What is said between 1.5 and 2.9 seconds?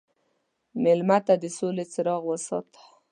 سولې څراغ وساته.